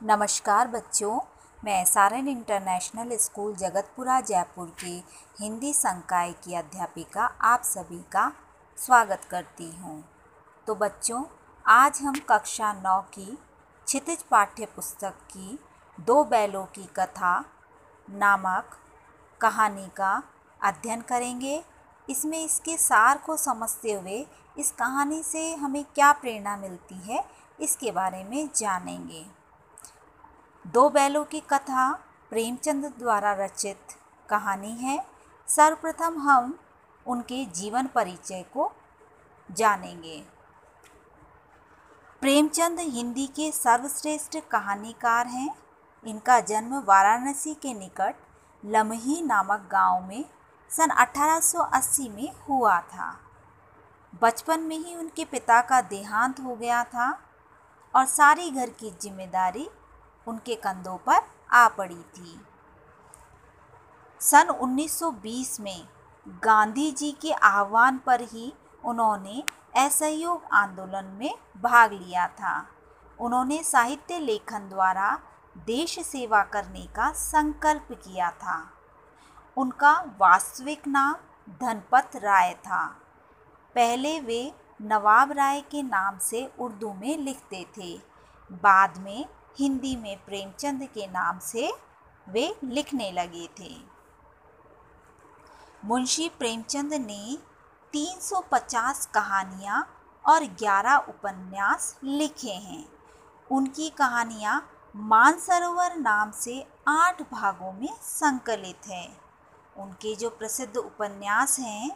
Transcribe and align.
नमस्कार 0.00 0.68
बच्चों, 0.68 1.18
मैं 1.62 1.84
सारन 1.84 2.26
इंटरनेशनल 2.28 3.16
स्कूल 3.16 3.54
जगतपुरा, 3.56 4.20
जयपुर 4.20 4.66
के 4.80 4.90
हिंदी 5.38 5.72
संकाय 5.72 6.32
की 6.44 6.54
अध्यापिका 6.54 7.24
आप 7.42 7.62
सभी 7.64 7.98
का 8.12 8.26
स्वागत 8.78 9.20
करती 9.30 9.70
हूँ। 9.72 10.02
तो 10.66 10.74
बच्चों, 10.74 11.22
आज 11.64 12.00
हम 12.02 12.14
कक्षा 12.28 12.72
नौ 12.74 13.00
की 13.14 13.26
क्षितिज 13.86 14.22
पाठ्य 14.22 14.66
पुस्तक 14.66 15.14
की 15.30 15.58
दो 15.98 16.22
बैलों 16.24 16.64
की 16.74 16.84
कथा 16.96 17.38
नामक 18.08 18.76
कहानी 19.40 19.86
का 19.96 20.12
अध्ययन 20.60 21.00
करेंगे। 21.02 21.62
इसमें 22.08 22.44
इसके 22.44 22.76
सार 22.78 23.18
को 23.18 23.36
समझते 23.36 23.92
हुए 23.92 24.24
इस 24.56 24.70
कहानी 24.72 25.22
से 25.22 25.54
हमें 25.54 25.84
क्या 25.84 26.12
प्रेरणा 26.14 26.56
मिलती 26.56 27.00
है, 27.04 27.24
इसके 27.60 27.92
बारे 27.92 28.22
में 28.24 28.48
जानेंगे। 28.56 29.24
दो 30.64 30.88
बैलों 30.90 31.24
की 31.24 31.40
कथा 31.40 31.90
प्रेमचंद 32.30 32.84
द्वारा 32.98 33.32
रचित 33.32 33.92
कहानी 34.28 34.70
है। 34.72 34.98
सर्वप्रथम 35.48 36.18
हम 36.18 36.58
उनके 37.06 37.44
जीवन 37.44 37.86
परिचय 37.86 38.44
को 38.54 38.70
जानेंगे। 39.48 40.22
प्रेमचंद 42.22 42.80
हिंदी 42.80 43.26
के 43.26 43.50
सर्वश्रेष्ठ 43.52 44.38
कहानीकार 44.50 45.26
हैं। 45.26 45.54
इनका 46.04 46.40
जन्म 46.40 46.74
वाराणसी 46.78 47.54
के 47.54 47.74
निकट 47.74 48.14
लमही 48.62 49.20
नामक 49.22 49.68
गाँव 49.72 50.06
में 50.08 50.24
सन 50.70 50.90
1880 50.98 52.08
में 52.08 52.32
हुआ 52.48 52.80
था। 52.80 53.14
बचपन 54.22 54.60
में 54.60 54.78
ही 54.78 54.94
उनके 54.96 55.24
पिता 55.24 55.60
का 55.60 55.80
देहांत 55.80 56.40
हो 56.40 56.56
गया 56.56 56.84
था 56.84 57.10
और 57.94 58.06
सारी 58.06 58.50
घर 58.50 58.70
की 58.70 58.90
ज़िम्मेदारी 59.02 59.68
उनके 60.28 60.54
कंधों 60.54 60.98
पर 60.98 61.20
आ 61.52 61.68
पड़ी 61.68 62.02
थी। 62.02 62.40
सन 64.20 64.48
1920 64.48 65.60
में 65.60 65.88
गांधी 66.28 66.90
जी 66.92 67.12
के 67.12 67.32
आह्वान 67.32 67.98
पर 67.98 68.20
ही 68.20 68.52
उन्होंने 68.84 69.44
असहयोग 69.76 70.42
आंदोलन 70.52 71.04
में 71.04 71.34
भाग 71.56 71.92
लिया 71.92 72.26
था। 72.26 72.66
उन्होंने 73.20 73.62
साहित्य 73.62 74.18
लेखन 74.18 74.68
द्वारा 74.68 75.18
देश 75.58 75.98
सेवा 75.98 76.42
करने 76.42 76.86
का 76.86 77.12
संकल्प 77.12 77.88
किया 77.92 78.30
था। 78.30 78.70
उनका 79.56 79.92
वास्तविक 80.18 80.86
नाम 80.86 81.14
धनपत 81.50 82.10
राय 82.16 82.54
था। 82.54 82.86
पहले 83.74 84.20
वे 84.20 84.54
नवाब 84.82 85.32
राय 85.32 85.60
के 85.60 85.82
नाम 85.82 86.18
से 86.18 86.52
उर्दू 86.58 86.92
में 86.92 87.18
लिखते 87.18 87.66
थे। 87.78 88.00
बाद 88.52 88.98
में 88.98 89.26
हिंदी 89.58 89.96
में 89.96 90.24
प्रेमचंद 90.24 90.82
के 90.82 91.06
नाम 91.06 91.38
से 91.38 91.72
वे 92.28 92.56
लिखने 92.64 93.12
लगे 93.12 93.48
थे। 93.60 93.76
मुंशी 95.84 96.28
प्रेमचंद 96.28 96.94
ने 96.94 97.38
350 97.92 99.06
कहानियाँ 99.06 100.00
और 100.26 100.44
11 100.44 100.96
उपन्यास 100.96 101.98
लिखे 102.04 102.52
हैं। 102.52 102.84
उनकी 103.50 103.90
कहानियाँ 103.90 104.70
मानसरोवर 104.96 105.96
नाम 105.96 106.30
से 106.30 106.66
आठ 106.88 107.22
भागों 107.22 107.72
में 107.72 107.94
संकलित 108.02 108.88
हैं। 108.88 109.20
उनके 109.76 110.14
जो 110.14 110.30
प्रसिद्ध 110.30 110.76
उपन्यास 110.76 111.58
हैं, 111.58 111.90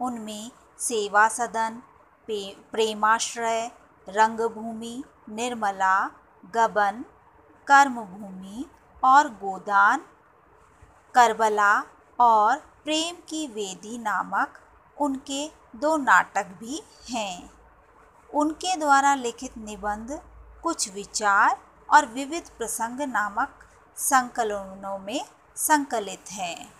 उनमें 0.00 0.50
सेवा 0.78 1.28
सदन 1.28 1.82
प्रेमाश्रय, 2.30 3.70
रंगभूमि, 4.08 5.04
निर्मला 5.28 6.10
गबन, 6.44 7.04
कर्मभूमि 7.66 8.66
और 9.04 9.28
गोदान, 9.28 10.00
करबला 11.14 11.82
और 12.20 12.56
प्रेम 12.56 13.16
की 13.28 13.46
वेदी 13.46 13.98
नामक 13.98 14.58
उनके 15.00 15.50
दो 15.76 15.96
नाटक 15.96 16.46
भी 16.46 16.82
हैं। 17.10 17.50
उनके 18.34 18.76
द्वारा 18.76 19.14
लिखित 19.14 19.58
निबंध, 19.58 20.22
कुछ 20.62 20.92
विचार 20.92 21.60
और 21.90 22.06
विविध 22.06 22.50
प्रसंग 22.58 23.00
नामक 23.00 23.48
संकलनों 23.96 24.98
में 24.98 25.24
संकलित 25.56 26.24
हैं। 26.30 26.72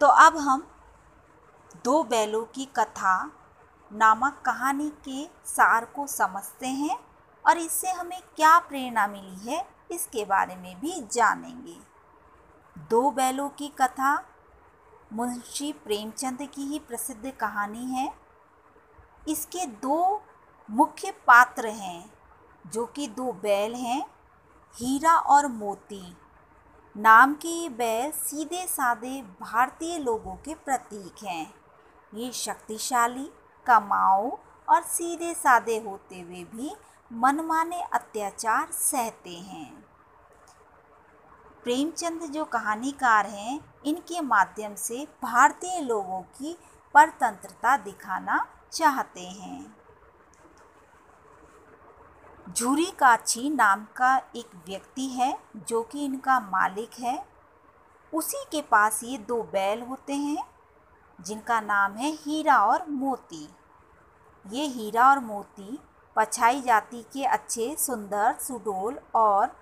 तो 0.00 0.06
अब 0.06 0.36
हम 0.36 0.68
दो 1.84 2.04
बैलों 2.04 2.44
की 2.44 2.64
कथा 2.64 3.30
नामक 3.92 4.42
कहानी 4.46 4.92
के 5.08 5.24
सार 5.46 5.84
को 5.84 6.06
समझते 6.06 6.66
हैं। 6.66 7.07
और 7.44 7.58
इससे 7.58 7.90
हमें 7.90 8.20
क्या 8.36 8.58
प्रेरणा 8.58 9.06
मिली 9.06 9.50
है, 9.50 9.64
इसके 9.90 10.24
बारे 10.24 10.56
में 10.56 10.80
भी 10.80 11.00
जानेंगे। 11.12 11.76
दो 12.90 13.10
बैलों 13.10 13.48
की 13.48 13.68
कथा 13.80 14.14
मुंशी 15.12 15.72
प्रेमचंद 15.72 16.48
की 16.54 16.62
ही 16.62 16.78
प्रसिद्ध 16.78 17.30
कहानी 17.30 17.84
है। 17.86 18.12
इसके 19.28 19.66
दो 19.66 20.22
मुख्य 20.68 21.10
पात्र 21.26 21.66
हैं, 21.66 22.10
जो 22.66 22.84
कि 22.86 23.06
दो 23.08 23.32
बैल 23.32 23.74
हैं, 23.74 24.02
हीरा 24.74 25.16
और 25.16 25.46
मोती। 25.46 26.16
नाम 26.96 27.34
के 27.34 27.48
ये 27.48 27.68
बैल 27.68 28.10
सीधे 28.10 28.66
साधे 28.66 29.20
भारतीय 29.40 29.98
लोगों 29.98 30.34
के 30.36 30.54
प्रतीक 30.54 31.24
हैं। 31.24 31.54
ये 32.14 32.30
शक्तिशाली 32.32 33.28
कमाओ 33.66 34.38
और 34.68 34.82
सीधे 34.82 35.32
साधे 35.34 35.78
होते 35.78 36.20
हुए 36.20 36.44
भी 36.44 36.70
मनमाने 37.12 37.82
अत्याचार 37.82 38.70
सहते 38.72 39.30
हैं। 39.30 39.84
प्रेमचंद 41.64 42.22
जो 42.22 42.44
कहानीकार 42.44 43.26
हैं, 43.26 43.60
इनके 43.86 44.20
माध्यम 44.20 44.74
से 44.74 45.08
भारतीय 45.22 45.80
लोगों 45.80 46.22
की 46.22 46.56
परतंत्रता 46.94 47.76
दिखाना 47.76 48.46
चाहते 48.72 49.20
हैं। 49.20 49.76
झूरी 52.52 52.90
काछी 52.98 53.50
नाम 53.50 53.86
का 53.96 54.16
एक 54.36 54.54
व्यक्ति 54.66 55.06
है 55.06 55.38
जो 55.56 55.82
कि 55.82 56.04
इनका 56.04 56.40
मालिक 56.40 56.90
है। 56.98 57.26
उसी 58.12 58.44
के 58.50 58.62
पास 58.62 59.00
ये 59.04 59.18
दो 59.18 59.42
बैल 59.42 59.82
होते 59.82 60.14
हैं, 60.14 60.44
जिनका 61.20 61.60
नाम 61.60 61.92
है 61.92 62.10
हीरा 62.12 62.58
और 62.58 62.88
मोती। 62.88 63.48
ये 64.50 64.66
हीरा 64.66 65.10
और 65.10 65.18
मोती 65.18 65.78
पछाई 66.18 66.60
जाति 66.62 67.04
के 67.12 67.24
अच्छे, 67.24 67.76
सुंदर, 67.78 68.36
सुडोल 68.40 68.98
और 69.14 69.56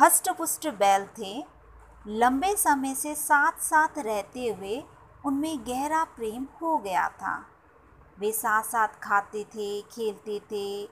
हष्टपुष्ट 0.00 0.68
बैल 0.68 1.06
थे। 1.06 1.44
लंबे 2.06 2.56
समय 2.56 2.94
से 2.94 3.14
साथ 3.14 3.52
साथ 3.52 3.88
रहते 3.98 4.48
हुए 4.48 4.84
उनमें 5.26 5.58
गहरा 5.66 6.04
प्रेम 6.04 6.46
हो 6.62 6.78
गया 6.78 7.08
था। 7.08 7.46
वे 8.18 8.32
साथ 8.32 8.62
साथ 8.62 8.88
खाते 8.88 9.44
थे, 9.44 9.82
खेलते 9.82 10.40
थे, 10.52 10.88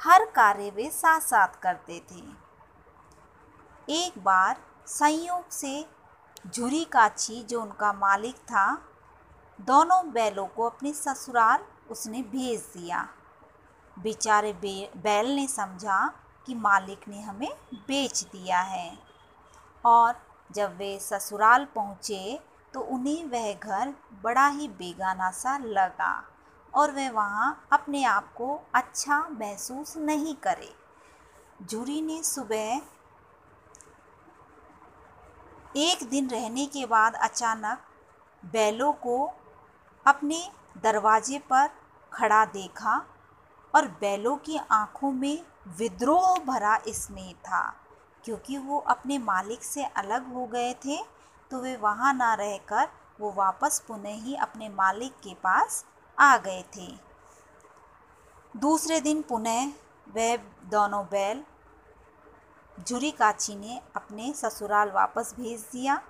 हर 0.00 0.24
कार्य 0.24 0.70
वे 0.70 0.90
साथ 0.90 1.20
साथ 1.20 1.60
करते 1.62 2.02
थे। 2.12 2.22
एक 3.94 4.24
बार 4.24 4.56
संयोग 4.86 5.50
से 5.50 5.86
झुरी 6.54 6.84
काछी, 6.84 7.42
जो 7.42 7.62
उनका 7.62 7.92
मालिक 7.92 8.36
था, 8.36 8.74
दोनों 9.60 10.12
बैलों 10.12 10.46
को 10.46 10.62
अपने 10.62 10.92
ससुराल 10.92 11.64
उसने 11.90 12.22
भेज 12.22 12.60
दिया। 12.60 13.08
बेचारे 14.02 14.52
बे, 14.52 14.90
बैल 14.96 15.34
ने 15.36 15.46
समझा 15.48 16.06
कि 16.46 16.54
मालिक 16.56 17.08
ने 17.08 17.20
हमें 17.20 17.50
बेच 17.74 18.22
दिया 18.22 18.60
है। 18.60 18.92
और 19.84 20.14
जब 20.50 20.76
वे 20.76 20.98
ससुराल 21.00 21.64
पहुँचे 21.74 22.38
तो 22.74 22.80
उन्हें 22.88 23.24
वह 23.24 23.52
घर 23.54 23.94
बड़ा 24.22 24.46
ही 24.48 24.68
बेगाना 24.70 25.30
सा 25.30 25.56
लगा 25.58 26.12
और 26.72 26.90
वे 26.90 27.08
वहाँ 27.10 27.68
अपने 27.72 28.04
आप 28.04 28.32
को 28.34 28.60
अच्छा 28.74 29.18
महसूस 29.30 29.96
नहीं 29.96 30.34
करे। 30.36 30.72
जूरी 31.62 32.00
ने 32.02 32.22
सुबह 32.22 32.80
एक 35.76 36.08
दिन 36.10 36.28
रहने 36.30 36.66
के 36.66 36.84
बाद 36.86 37.14
अचानक 37.14 37.82
बैलों 38.42 38.92
को 39.02 39.16
अपने 40.06 40.42
दरवाजे 40.82 41.38
पर 41.50 41.68
खड़ा 42.12 42.44
देखा 42.44 42.94
और 43.74 43.86
बैलों 44.00 44.36
की 44.36 44.58
आँखों 44.70 45.10
में 45.12 45.42
विद्रोह 45.78 46.38
भरा 46.44 46.78
स्नेह 46.88 47.32
था। 47.44 47.62
क्योंकि 48.24 48.58
वो 48.58 48.78
अपने 48.88 49.18
मालिक 49.18 49.62
से 49.62 49.84
अलग 49.84 50.32
हो 50.32 50.46
गए 50.46 50.72
थे 50.74 50.96
तो 51.50 51.60
वे 51.60 51.76
वहाँ 51.76 52.12
ना 52.14 52.32
रहकर 52.34 52.88
वो 53.20 53.32
वापस 53.32 53.82
पुनः 53.88 54.22
ही 54.24 54.34
अपने 54.36 54.68
मालिक 54.68 55.12
के 55.24 55.34
पास 55.34 55.84
आ 56.18 56.36
गए 56.36 56.64
थे। 56.76 56.88
दूसरे 58.54 59.00
दिन 59.00 59.22
पुनः 59.22 59.72
वह 60.08 60.36
दोनों 60.70 61.04
बैल 61.04 61.42
झुरी 62.78 63.10
काची 63.10 63.54
ने 63.54 63.80
अपने 63.96 64.32
ससुराल 64.32 64.90
वापस 64.90 65.34
भेज 65.36 65.60
दिया। 65.72 66.00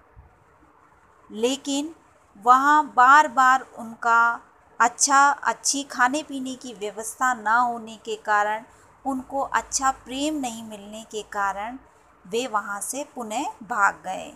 लेकिन 1.30 1.94
वहाँ 2.42 2.84
बार 2.96 3.28
बार 3.28 3.66
उनका 3.78 4.40
अच्छा 4.80 5.28
अच्छी 5.30 5.82
खाने 5.82 6.22
पीने 6.22 6.54
की 6.54 6.72
व्यवस्था 6.74 7.32
ना 7.34 7.56
होने 7.56 7.96
के 7.96 8.16
कारण, 8.16 8.64
उनको 9.04 9.40
अच्छा 9.40 9.90
प्रेम 9.90 10.34
नहीं 10.34 10.62
मिलने 10.62 11.02
के 11.04 11.22
कारण 11.22 11.78
वे 12.24 12.46
वहाँ 12.46 12.80
से 12.80 13.04
पुनः 13.14 13.44
भाग 13.62 14.00
गए। 14.04 14.32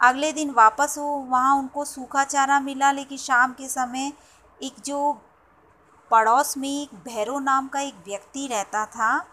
अगले 0.00 0.32
दिन 0.32 0.50
वापस 0.50 0.94
वो, 0.98 1.04
वहाँ 1.04 1.56
उनको 1.56 1.84
सूखा 1.84 2.24
चारा 2.24 2.60
मिला, 2.60 2.92
लेकिन 2.92 3.18
शाम 3.18 3.52
के 3.52 3.68
समय 3.68 4.12
एक 4.62 4.80
जो 4.84 5.12
पड़ोस 6.10 6.56
में 6.56 6.68
एक 6.68 6.94
भैरव 7.04 7.38
नाम 7.38 7.68
का 7.68 7.80
एक 7.80 7.94
व्यक्ति 8.06 8.46
रहता 8.46 8.84
था, 8.86 9.26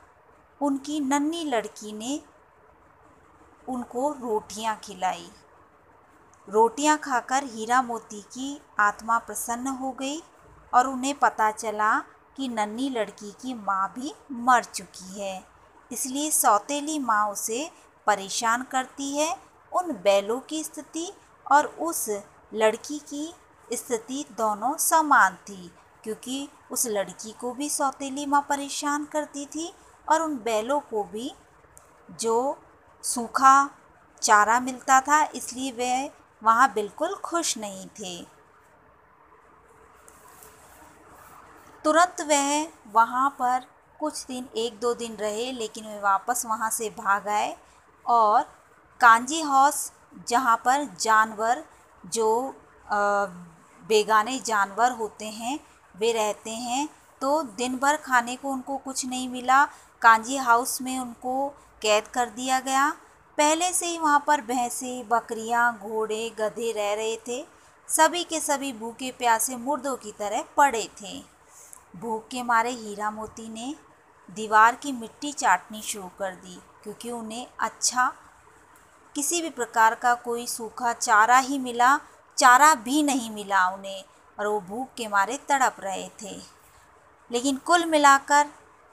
उनकी 0.62 1.00
नन्ही 1.00 1.44
लड़की 1.44 1.92
ने 1.94 2.20
उनको 3.70 4.12
रोटियाँ 4.12 4.76
खिलाई। 4.84 5.30
रोटियाँ 6.48 6.98
खाकर 6.98 7.44
हीरा 7.44 7.82
मोती 7.82 8.22
की 8.22 8.62
आत्मा 8.80 9.18
प्रसन्न 9.18 9.68
हो 9.68 9.92
गई। 9.92 10.22
और 10.74 10.88
उन्हें 10.88 11.14
पता 11.20 11.50
चला 11.52 11.98
कि 12.38 12.48
नन्ही 12.48 12.90
लड़की 12.90 13.32
की 13.42 13.54
माँ 13.54 13.88
भी 13.96 14.14
मर 14.34 14.64
चुकी 14.66 15.20
है। 15.20 15.44
इसलिए 15.92 16.30
सौतेली 16.32 16.98
माँ 17.00 17.28
उसे 17.30 17.70
परेशान 18.08 18.64
करती 18.64 19.16
है 19.18 19.36
उन 19.72 19.92
बैलों 20.04 20.40
की 20.40 20.64
स्थिति 20.64 21.12
और 21.46 21.66
उस 21.82 22.08
लड़की 22.52 23.00
की 23.10 23.34
स्थिति 23.74 24.26
दोनों 24.38 24.76
समान 24.80 25.36
थी, 25.50 25.72
क्योंकि 26.04 26.48
उस 26.72 26.86
लड़की 26.88 27.32
को 27.32 27.52
भी 27.54 27.70
सौतेली 27.70 28.26
माँ 28.26 28.46
परेशान 28.50 29.06
करती 29.06 29.46
थी 29.46 29.72
और 30.08 30.22
उन 30.22 30.36
बैलों 30.36 30.80
को 30.90 31.04
भी 31.04 31.32
जो 32.12 32.58
सूखा 33.04 33.70
चारा 34.22 34.60
मिलता 34.60 35.00
था, 35.02 35.24
इसलिए 35.26 35.72
वे 35.72 36.10
वहाँ 36.42 36.72
बिल्कुल 36.74 37.14
खुश 37.16 37.58
नहीं 37.58 37.86
थे। 38.00 38.37
तुरंत 41.88 42.22
वह 42.22 42.68
वहाँ 42.94 43.30
पर 43.40 43.66
कुछ 44.00 44.24
दिन, 44.26 44.48
एक 44.58 44.80
दो 44.80 44.94
दिन 44.94 45.14
रहे, 45.16 45.52
लेकिन 45.52 45.86
वे 45.86 46.00
वापस 46.00 46.44
वहाँ 46.46 46.70
से 46.70 46.90
भाग 46.90 47.28
आए 47.28 47.56
और 48.06 48.42
कांजी 49.02 49.40
हाउस, 49.42 49.92
जहाँ 50.30 50.56
पर 50.66 50.84
जानवर 51.02 51.64
जो 52.06 52.56
बेगाने 53.84 54.38
जानवर 54.40 54.92
होते 54.92 55.26
हैं, 55.28 55.60
वे 55.96 56.12
रहते 56.12 56.52
हैं 56.52 56.88
तो 57.22 57.42
दिन 57.58 57.78
भर 57.78 57.96
खाने 57.98 58.36
को 58.36 58.52
उनको 58.52 58.78
कुछ 58.78 59.06
नहीं 59.06 59.30
मिला। 59.30 59.64
कांजी 60.02 60.38
हाउस 60.40 60.82
में 60.82 60.98
उनको 61.00 61.48
कैद 61.82 62.08
कर 62.08 62.30
दिया 62.32 62.60
गया। 62.60 62.90
पहले 63.38 63.72
से 63.74 63.86
ही 63.86 63.98
वहाँ 63.98 64.24
पर 64.28 64.42
भैंसें, 64.44 65.08
बकरियाँ, 65.10 65.80
घोड़े, 65.80 66.30
गधे 66.40 66.72
रह 66.72 66.94
रहे 66.96 67.16
थे। 67.28 67.42
सभी 67.88 68.24
के 68.26 68.40
सभी 68.42 68.74
भूखे 68.76 69.12
प्यासे 69.18 69.56
मुर्दों 69.58 69.96
की 69.98 70.12
तरह 70.12 70.44
पड़े 70.58 70.88
थे। 71.02 71.37
भूख 71.96 72.28
के 72.28 72.44
मारे 72.44 72.70
हीरा 72.70 73.12
मोती 73.12 73.50
ने 73.50 73.76
दीवार 74.30 74.76
की 74.76 74.92
मिट्टी 74.92 75.32
चाटनी 75.32 75.82
शुरू 75.82 76.08
कर 76.20 76.32
दी, 76.32 76.60
क्योंकि 76.84 77.12
उन्हें 77.12 77.48
अच्छा 77.60 78.14
किसी 79.16 79.42
भी 79.42 79.50
प्रकार 79.50 79.96
का 79.96 80.14
कोई 80.14 80.48
सूखा 80.48 80.94
चारा 80.94 81.38
ही 81.38 81.58
मिला, 81.58 82.00
चारा 82.38 82.74
भी 82.76 83.04
नहीं 83.04 83.32
मिला 83.32 83.68
उन्हें, 83.68 84.04
और 84.40 84.48
वो 84.48 84.60
भूख 84.62 84.88
के 84.98 85.08
मारे 85.08 85.38
तड़प 85.38 85.76
रहे 85.80 86.10
थे। 86.22 86.42
लेकिन 87.32 87.58
कुल 87.58 87.86
मिलाकर 87.86 88.48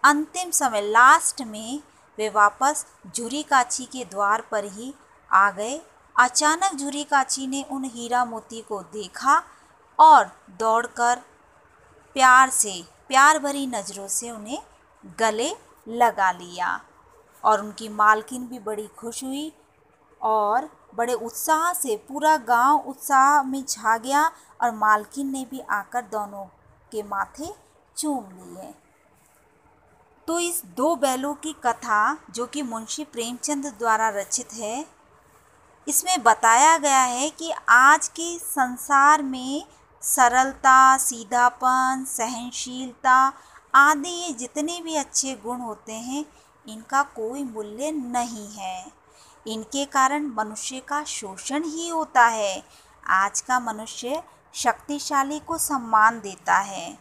अंतिम 0.04 0.50
समय 0.50 0.80
लास्ट 0.80 1.42
में 1.42 1.80
वे 2.18 2.28
वापस 2.28 2.86
झुरी 3.16 3.42
काची 3.42 3.84
के 3.84 4.04
द्वार 4.04 4.40
पर 4.40 4.64
ही 4.64 4.94
आ 5.32 5.50
गए। 5.50 5.80
अचानक 6.18 6.74
झुरी 6.74 7.04
काची 7.04 7.46
ने 7.46 7.64
उन 7.70 7.84
हीरा 7.84 8.24
मोती 8.24 8.60
को 8.60 8.82
देखा 8.82 9.42
और 9.98 10.30
दौड़कर 10.50 11.22
प्यार 12.14 12.50
से, 12.50 12.84
प्यार 13.08 13.38
भरी 13.38 13.66
नज़रों 13.66 14.08
से 14.08 14.30
उन्हें 14.30 14.58
गले 15.18 15.50
लगा 15.88 16.30
लिया। 16.32 16.80
और 17.44 17.60
उनकी 17.60 17.88
मालकिन 17.88 18.46
भी 18.46 18.58
बड़ी 18.58 18.86
खुश 18.86 19.24
हुई 19.24 19.52
और 20.20 20.68
बड़े 20.94 21.14
उत्साह 21.14 21.72
से 21.72 21.96
पूरा 21.96 22.36
गाँव 22.36 22.78
उत्साह 22.78 23.42
में 23.42 23.64
छा 23.64 23.96
गया 23.98 24.32
और 24.62 24.70
मालकिन 24.70 25.30
ने 25.30 25.46
भी 25.50 25.60
आकर 25.60 26.02
दोनों 26.02 26.44
के 26.92 27.02
माथे 27.02 27.48
चूम 27.96 28.24
लिए। 28.24 28.74
तो 30.28 30.38
इस 30.38 30.62
दो 30.64 30.96
बैलों 30.96 31.34
की 31.34 31.52
कथा, 31.52 32.18
जो 32.30 32.46
कि 32.46 32.62
मुंशी 32.62 33.04
प्रेमचंद 33.04 33.66
द्वारा 33.66 34.08
रचित 34.08 34.52
है, 34.52 34.86
इसमें 35.88 36.22
बताया 36.22 36.78
गया 36.78 37.02
है 37.02 37.30
कि 37.30 37.52
आज 37.68 38.08
के 38.08 38.38
संसार 38.38 39.22
में 39.22 39.66
सरलता, 40.04 40.98
सीधापन, 40.98 42.04
सहनशीलता 42.08 43.32
आदि 43.74 44.08
ये 44.08 44.32
जितने 44.32 44.80
भी 44.82 44.94
अच्छे 44.94 45.34
गुण 45.34 45.60
होते 45.60 45.92
हैं, 45.92 46.24
इनका 46.68 47.02
कोई 47.02 47.44
मूल्य 47.44 47.90
नहीं 47.90 48.48
है। 48.48 48.92
इनके 49.46 49.84
कारण 49.84 50.26
मनुष्य 50.26 50.80
का 50.80 51.04
शोषण 51.04 51.64
ही 51.64 51.88
होता 51.88 52.26
है। 52.26 52.64
आज 53.06 53.40
का 53.40 53.60
मनुष्य 53.60 54.22
शक्तिशाली 54.54 55.40
को 55.40 55.58
सम्मान 55.58 56.20
देता 56.20 56.56
है। 56.56 56.98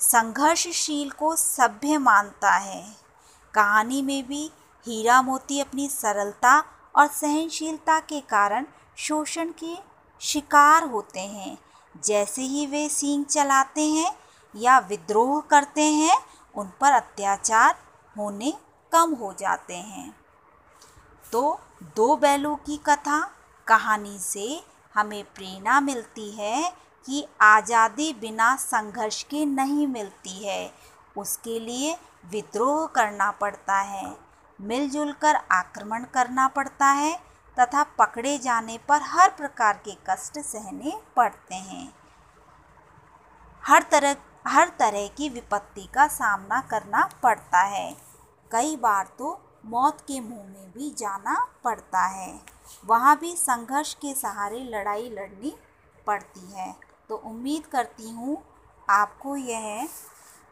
संघर्षशील 0.00 1.10
को 1.10 1.36
सभ्य 1.36 1.98
मानता 1.98 2.50
है। 2.50 2.96
कहानी 3.54 4.02
में 4.02 4.26
भी 4.26 4.52
हीरा 4.86 5.22
मोती 5.22 5.60
अपनी 5.60 5.88
सरलता 5.88 6.64
और 6.96 7.06
सहनशीलता 7.06 8.00
के 8.00 8.20
कारण 8.20 8.66
शोषण 8.96 9.52
के 9.64 9.76
शिकार 10.20 10.82
होते 10.82 11.20
हैं। 11.20 11.58
जैसे 11.94 12.42
ही 12.42 12.66
वे 12.66 12.88
सींग 12.88 13.24
चलाते 13.24 13.84
हैं 13.86 14.12
या 14.54 14.78
विद्रोह 14.80 15.40
करते 15.40 15.82
हैं, 15.82 16.16
उन 16.54 16.70
पर 16.80 16.92
अत्याचार 16.92 17.74
होने 18.16 18.52
कम 18.92 19.14
हो 19.14 19.32
जाते 19.38 19.74
हैं। 19.74 20.10
तो 21.24 21.58
दो 21.96 22.14
बैलों 22.16 22.54
की 22.56 22.76
कथा 22.86 23.20
कहानी 23.66 24.18
से 24.18 24.62
हमें 24.94 25.22
प्रेरणा 25.34 25.80
मिलती 25.80 26.30
है 26.30 26.72
कि 27.08 27.24
आज़ादी 27.40 28.12
बिना 28.20 28.54
संघर्ष 28.56 29.22
के 29.22 29.44
नहीं 29.46 29.86
मिलती 29.86 30.44
है। 30.44 30.72
उसके 31.16 31.58
लिए 31.60 31.96
विद्रोह 32.30 32.86
करना 32.86 33.30
पड़ता 33.32 33.76
है, 33.76 34.16
मिलजुल 34.58 35.12
कर 35.12 35.36
आक्रमण 35.52 36.04
करना 36.04 36.46
पड़ता 36.48 36.86
है 36.86 37.18
तथा 37.56 37.82
पकड़े 37.98 38.36
जाने 38.38 38.78
पर 38.88 39.00
हर 39.02 39.30
प्रकार 39.30 39.80
के 39.84 39.96
कष्ट 40.10 40.38
सहने 40.38 40.92
पड़ते 41.16 41.54
हैं। 41.54 41.92
हर 43.62 43.82
तरह 43.82 44.16
हर 44.46 44.68
तरह 44.78 45.06
की 45.08 45.28
विपत्ति 45.28 45.88
का 45.94 46.06
सामना 46.08 46.60
करना 46.60 47.08
पड़ता 47.22 47.62
है। 47.62 47.92
कई 48.50 48.76
बार 48.76 49.08
तो 49.18 49.38
मौत 49.66 50.00
के 50.00 50.20
मुँह 50.20 50.44
में 50.44 50.70
भी 50.72 50.90
जाना 50.90 51.34
पड़ता 51.64 52.06
है। 52.06 52.40
वहाँ 52.86 53.16
भी 53.18 53.34
संघर्ष 53.36 53.94
के 53.94 54.14
सहारे 54.14 54.60
लड़ाई 54.64 55.08
लड़नी 55.10 55.54
पड़ती 56.06 56.50
है। 56.52 56.74
तो 57.08 57.16
उम्मीद 57.16 57.66
करती 57.66 58.10
हूँ 58.10 58.42
आपको 58.88 59.36
यह 59.36 59.88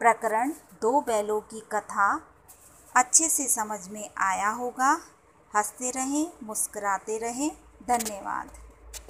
प्रकरण 0.01 0.53
दो 0.83 1.01
बैलों 1.01 1.41
की 1.41 1.61
कथा 1.73 2.11
अच्छे 2.95 3.29
से 3.29 3.49
समझ 3.49 3.89
में 3.89 4.09
आया 4.19 4.49
होगा। 4.51 4.93
हँसते 5.59 5.91
रहें 5.91 6.27
मुस्कुराते 6.43 7.19
रहें। 7.19 7.51
धन्यवाद। 7.89 8.68